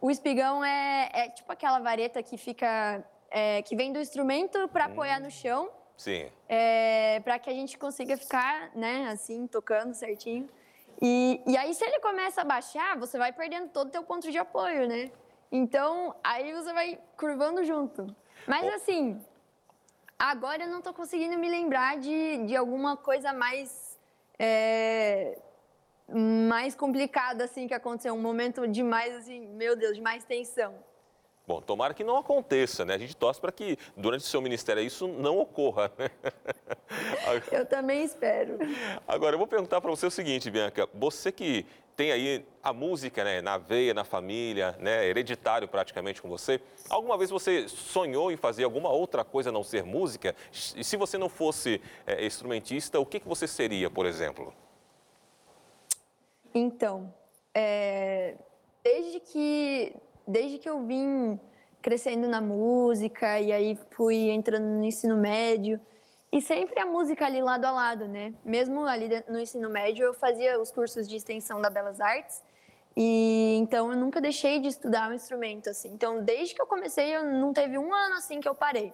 [0.00, 3.04] O espigão é, é tipo aquela vareta que fica.
[3.32, 4.92] É, que vem do instrumento para hum.
[4.92, 5.68] apoiar no chão.
[5.96, 6.30] Sim.
[6.48, 10.48] É, para que a gente consiga ficar, né, assim, tocando certinho.
[11.04, 14.30] E, e aí, se ele começa a baixar, você vai perdendo todo o teu ponto
[14.30, 15.10] de apoio, né?
[15.50, 18.06] Então, aí você vai curvando junto.
[18.46, 19.20] Mas, assim,
[20.16, 23.98] agora eu não estou conseguindo me lembrar de, de alguma coisa mais...
[24.38, 25.38] É,
[26.08, 28.14] mais complicada, assim, que aconteceu.
[28.14, 30.72] Um momento de mais, assim, meu Deus, de mais tensão.
[31.46, 32.94] Bom, tomara que não aconteça, né?
[32.94, 36.08] A gente torce para que durante o seu ministério isso não ocorra, né?
[37.50, 38.58] Eu também espero.
[39.08, 40.88] Agora, eu vou perguntar para você o seguinte, Bianca.
[40.94, 41.64] Você que
[41.96, 46.60] tem aí a música né, na veia, na família, né, hereditário praticamente com você.
[46.88, 50.34] Alguma vez você sonhou em fazer alguma outra coisa a não ser música?
[50.76, 54.52] E se você não fosse é, instrumentista, o que, que você seria, por exemplo?
[56.54, 57.12] Então,
[57.54, 58.36] é,
[58.82, 59.94] desde que
[60.26, 61.38] desde que eu vim
[61.80, 65.80] crescendo na música e aí fui entrando no ensino médio
[66.30, 68.32] e sempre a música ali lado a lado, né?
[68.44, 72.42] Mesmo ali no ensino médio eu fazia os cursos de extensão da Belas Artes
[72.96, 75.90] e então eu nunca deixei de estudar um instrumento assim.
[75.92, 78.92] Então desde que eu comecei eu não teve um ano assim que eu parei.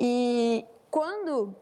[0.00, 1.54] E quando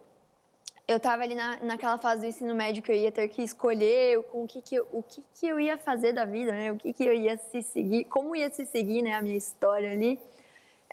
[0.86, 4.22] eu estava ali na, naquela fase do ensino médio que eu ia ter que escolher
[4.24, 6.72] com o que, que, o que, que eu ia fazer da vida, né?
[6.72, 9.14] O que, que eu ia se seguir, como ia se seguir, né?
[9.14, 10.20] A minha história ali.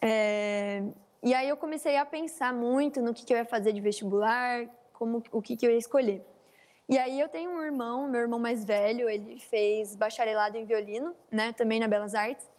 [0.02, 0.84] É...
[1.22, 4.66] E aí eu comecei a pensar muito no que, que eu ia fazer de vestibular,
[4.94, 6.26] como, o que, que eu ia escolher.
[6.88, 11.14] E aí eu tenho um irmão, meu irmão mais velho, ele fez bacharelado em violino,
[11.30, 11.54] né?
[11.54, 12.50] Também na Belas Artes.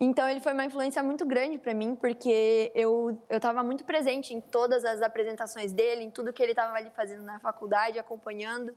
[0.00, 4.32] Então ele foi uma influência muito grande para mim, porque eu eu estava muito presente
[4.32, 8.74] em todas as apresentações dele, em tudo que ele estava ali fazendo na faculdade, acompanhando,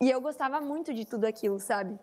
[0.00, 1.98] e eu gostava muito de tudo aquilo, sabe?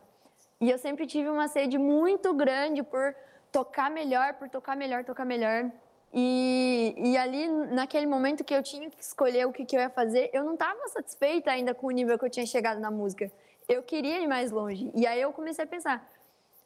[0.59, 3.15] E eu sempre tive uma sede muito grande por
[3.51, 5.71] tocar melhor, por tocar melhor, tocar melhor.
[6.13, 9.89] E, e ali, naquele momento que eu tinha que escolher o que, que eu ia
[9.89, 13.31] fazer, eu não estava satisfeita ainda com o nível que eu tinha chegado na música.
[13.67, 14.91] Eu queria ir mais longe.
[14.95, 16.07] E aí eu comecei a pensar: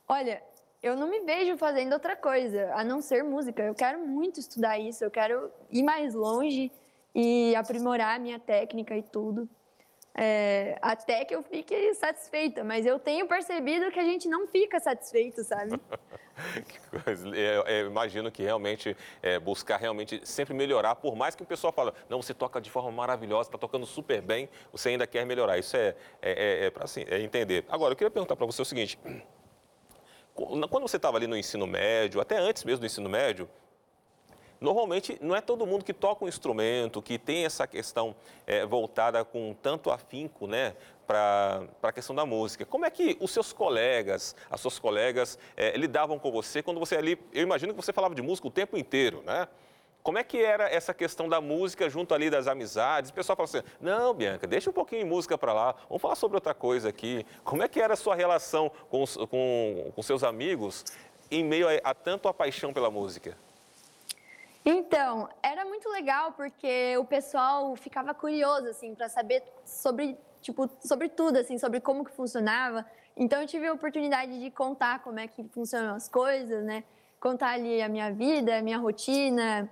[0.08, 0.42] olha,
[0.82, 3.62] eu não me vejo fazendo outra coisa a não ser música.
[3.62, 6.72] Eu quero muito estudar isso, eu quero ir mais longe
[7.14, 9.48] e aprimorar a minha técnica e tudo.
[10.14, 14.78] É, até que eu fique satisfeita, mas eu tenho percebido que a gente não fica
[14.78, 15.80] satisfeito, sabe?
[17.34, 21.72] eu, eu imagino que realmente é, buscar realmente sempre melhorar, por mais que o pessoal
[21.72, 25.58] fale, não, você toca de forma maravilhosa, está tocando super bem, você ainda quer melhorar.
[25.58, 27.64] Isso é, é, é, é para assim, é entender.
[27.70, 29.00] Agora, eu queria perguntar para você o seguinte:
[30.34, 33.50] quando você estava ali no ensino médio, até antes mesmo do ensino médio,
[34.60, 38.16] normalmente não é todo mundo que toca um instrumento, que tem essa questão
[38.46, 40.76] é, voltada com tanto afinco, né,
[41.08, 42.66] para a questão da música.
[42.66, 46.96] Como é que os seus colegas, as suas colegas é, lidavam com você quando você
[46.96, 49.48] ali, eu imagino que você falava de música o tempo inteiro, né?
[50.04, 53.12] Como é que era essa questão da música junto ali das amizades?
[53.12, 56.16] O pessoal fala assim: não, Bianca, deixa um pouquinho de música para lá, vamos falar
[56.16, 57.26] sobre outra coisa aqui.
[57.44, 60.84] Como é que era a sua relação com, com, com seus amigos
[61.30, 63.38] em meio a, a tanto a paixão pela música?
[64.64, 71.10] Então, era muito legal porque o pessoal ficava curioso assim para saber sobre, tipo, sobre
[71.10, 72.86] tudo assim, sobre como que funcionava.
[73.18, 76.84] Então eu tive a oportunidade de contar como é que funcionam as coisas, né?
[77.20, 79.70] Contar ali a minha vida, a minha rotina,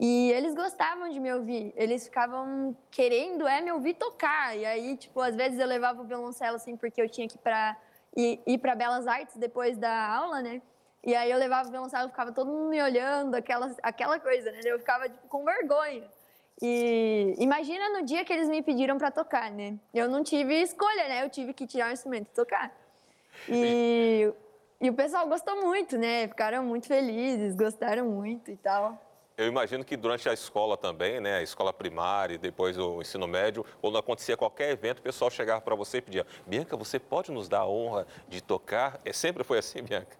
[0.00, 4.56] e eles gostavam de me ouvir, eles ficavam querendo é me ouvir tocar.
[4.56, 7.40] E aí, tipo, às vezes eu levava o violoncelo assim porque eu tinha que ir
[7.40, 7.76] para
[8.16, 10.62] ir, ir para Belas Artes depois da aula, né?
[11.04, 14.60] E aí eu levava o violoncelo, ficava todo mundo me olhando, aquela aquela coisa, né?
[14.64, 16.04] Eu ficava tipo, com vergonha.
[16.62, 19.76] E imagina no dia que eles me pediram para tocar, né?
[19.92, 21.24] Eu não tive escolha, né?
[21.24, 22.72] Eu tive que tirar o instrumento e tocar.
[23.48, 24.32] E,
[24.80, 26.28] e o pessoal gostou muito, né?
[26.28, 29.07] Ficaram muito felizes, gostaram muito e tal.
[29.38, 33.28] Eu imagino que durante a escola também, né, a escola primária e depois o ensino
[33.28, 37.30] médio, quando acontecia qualquer evento, o pessoal chegava para você e pedia: Bianca, você pode
[37.30, 39.00] nos dar a honra de tocar?
[39.04, 40.16] É, sempre foi assim, Bianca?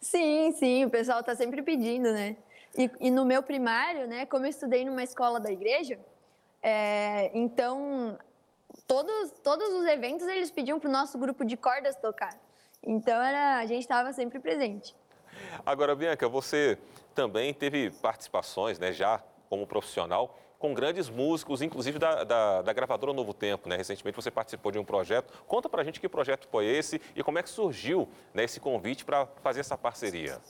[0.00, 2.36] Sim, sim, o pessoal está sempre pedindo, né?
[2.76, 6.00] E, e, no meu primário, né, como eu estudei numa escola da igreja,
[6.60, 8.18] é, então
[8.88, 12.36] todos, todos os eventos eles pediam para o nosso grupo de cordas tocar.
[12.82, 14.92] Então era, a gente estava sempre presente.
[15.64, 16.76] Agora, Bianca, você
[17.16, 23.12] também teve participações, né, já como profissional, com grandes músicos, inclusive da, da, da, gravadora
[23.12, 23.76] Novo Tempo, né?
[23.76, 25.32] Recentemente você participou de um projeto.
[25.46, 29.04] Conta pra gente que projeto foi esse e como é que surgiu né, esse convite
[29.04, 30.40] para fazer essa parceria.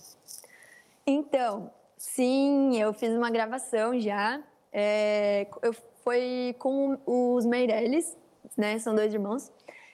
[1.06, 4.40] Então, sim, eu fiz uma gravação já.
[4.72, 8.16] É, eu, foi com os Meirelles,
[8.56, 8.78] né?
[8.78, 9.50] São dois irmãos.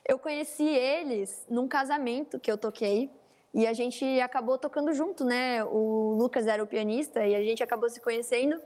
[0.07, 3.11] Eu conheci eles num casamento que eu toquei
[3.55, 5.63] e a gente acabou tocando junto, né?
[5.65, 8.61] O Lucas era o pianista e a gente acabou se conhecendo.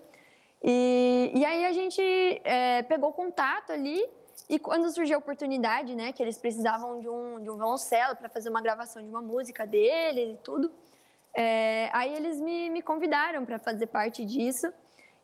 [0.62, 2.00] E, e aí a gente
[2.44, 4.02] é, pegou contato ali
[4.48, 8.28] e quando surgiu a oportunidade, né, que eles precisavam de um, de um violoncelo para
[8.28, 10.70] fazer uma gravação de uma música deles e tudo,
[11.34, 14.72] é, aí eles me, me convidaram para fazer parte disso.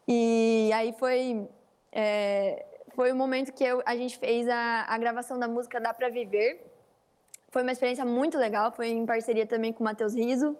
[0.08, 1.48] E aí foi,
[1.92, 5.94] é, foi o momento que eu, a gente fez a, a gravação da música Dá
[5.94, 6.60] Pra Viver,
[7.52, 10.56] foi uma experiência muito legal, foi em parceria também com o Matheus Riso.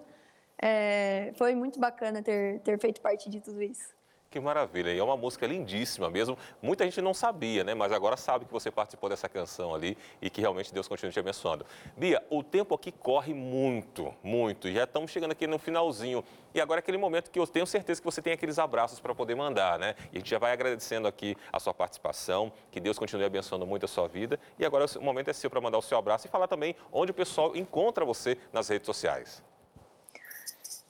[0.60, 3.94] É, foi muito bacana ter, ter feito parte de tudo isso.
[4.32, 6.38] Que maravilha, e é uma música lindíssima mesmo.
[6.62, 7.74] Muita gente não sabia, né?
[7.74, 11.20] Mas agora sabe que você participou dessa canção ali e que realmente Deus continue te
[11.20, 11.66] abençoando.
[11.94, 14.72] Bia, o tempo aqui corre muito, muito.
[14.72, 16.24] Já estamos chegando aqui no finalzinho.
[16.54, 19.14] E agora é aquele momento que eu tenho certeza que você tem aqueles abraços para
[19.14, 19.94] poder mandar, né?
[20.10, 23.84] E a gente já vai agradecendo aqui a sua participação, que Deus continue abençoando muito
[23.84, 24.40] a sua vida.
[24.58, 27.10] E agora o momento é seu para mandar o seu abraço e falar também onde
[27.10, 29.42] o pessoal encontra você nas redes sociais.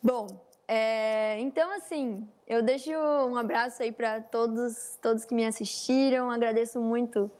[0.00, 0.28] Bom,
[0.74, 6.30] é, então, assim, eu deixo um abraço aí para todos, todos que me assistiram.
[6.30, 7.30] Agradeço muito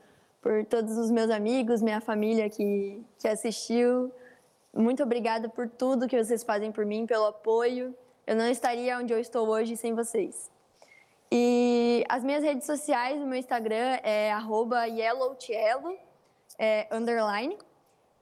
[0.42, 4.12] por todos os meus amigos, minha família que, que assistiu.
[4.70, 7.96] Muito obrigada por tudo que vocês fazem por mim, pelo apoio.
[8.26, 10.50] Eu não estaria onde eu estou hoje sem vocês.
[11.30, 14.30] E as minhas redes sociais, o meu Instagram é
[14.90, 15.96] yellowtielo,
[16.58, 17.56] é, underline.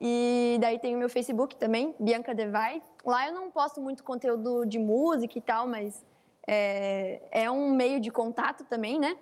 [0.01, 2.83] E daí tem o meu Facebook também, Bianca Devai.
[3.05, 6.05] Lá eu não posto muito conteúdo de música e tal, mas
[6.47, 9.17] é, é um meio de contato também, né?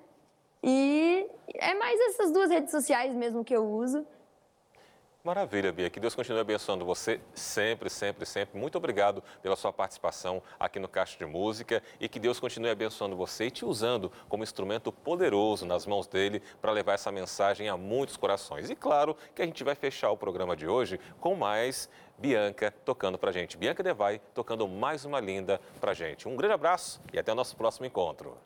[0.62, 4.06] E é mais essas duas redes sociais mesmo que eu uso.
[5.24, 5.90] Maravilha, Bia.
[5.90, 8.58] Que Deus continue abençoando você sempre, sempre, sempre.
[8.58, 13.16] Muito obrigado pela sua participação aqui no Caixa de Música e que Deus continue abençoando
[13.16, 17.76] você e te usando como instrumento poderoso nas mãos dele para levar essa mensagem a
[17.76, 18.70] muitos corações.
[18.70, 23.18] E claro que a gente vai fechar o programa de hoje com mais Bianca tocando
[23.18, 23.56] para gente.
[23.56, 26.28] Bianca Devai tocando mais uma linda para gente.
[26.28, 28.38] Um grande abraço e até o nosso próximo encontro.